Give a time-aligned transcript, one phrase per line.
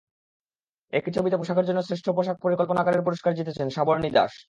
[0.93, 4.33] একই ছবিতে পোশাকের জন্য শ্রেষ্ঠ পোশাক পরিকল্পনাকারীর পুরস্কার জিতেছেন সাবর্ণী দাস।